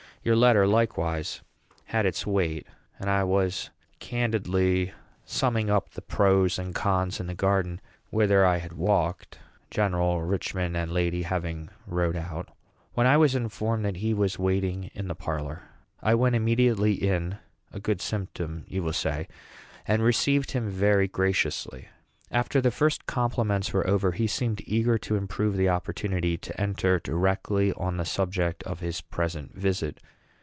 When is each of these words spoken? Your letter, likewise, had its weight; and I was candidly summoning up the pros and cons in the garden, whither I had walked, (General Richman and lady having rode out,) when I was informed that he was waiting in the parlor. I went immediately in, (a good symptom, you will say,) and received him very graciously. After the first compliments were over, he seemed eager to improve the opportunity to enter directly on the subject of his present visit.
Your 0.23 0.35
letter, 0.35 0.67
likewise, 0.67 1.41
had 1.85 2.05
its 2.05 2.27
weight; 2.27 2.67
and 2.99 3.09
I 3.09 3.23
was 3.23 3.71
candidly 3.97 4.93
summoning 5.25 5.71
up 5.71 5.89
the 5.95 6.01
pros 6.03 6.59
and 6.59 6.75
cons 6.75 7.19
in 7.19 7.25
the 7.25 7.33
garden, 7.33 7.81
whither 8.11 8.45
I 8.45 8.57
had 8.57 8.73
walked, 8.73 9.39
(General 9.71 10.21
Richman 10.21 10.75
and 10.75 10.91
lady 10.91 11.23
having 11.23 11.69
rode 11.87 12.15
out,) 12.15 12.49
when 12.93 13.07
I 13.07 13.17
was 13.17 13.33
informed 13.33 13.83
that 13.85 13.97
he 13.97 14.13
was 14.13 14.37
waiting 14.37 14.91
in 14.93 15.07
the 15.07 15.15
parlor. 15.15 15.63
I 16.03 16.13
went 16.13 16.35
immediately 16.35 16.93
in, 16.93 17.39
(a 17.73 17.79
good 17.79 17.99
symptom, 17.99 18.65
you 18.67 18.83
will 18.83 18.93
say,) 18.93 19.27
and 19.87 20.03
received 20.03 20.51
him 20.51 20.69
very 20.69 21.07
graciously. 21.07 21.87
After 22.33 22.61
the 22.61 22.71
first 22.71 23.07
compliments 23.07 23.73
were 23.73 23.85
over, 23.85 24.13
he 24.13 24.25
seemed 24.27 24.61
eager 24.65 24.97
to 24.99 25.17
improve 25.17 25.57
the 25.57 25.67
opportunity 25.67 26.37
to 26.37 26.61
enter 26.61 26.97
directly 26.97 27.73
on 27.73 27.97
the 27.97 28.05
subject 28.05 28.63
of 28.63 28.79
his 28.79 29.01
present 29.01 29.53
visit. 29.53 29.99